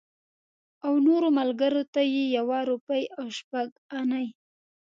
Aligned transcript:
او 0.85 0.93
نورو 1.07 1.27
ملګرو 1.39 1.81
ته 1.93 2.01
یې 2.13 2.23
یوه 2.37 2.59
روپۍ 2.69 3.03
او 3.19 3.25
شپږ 3.37 3.69
انې. 3.97 4.25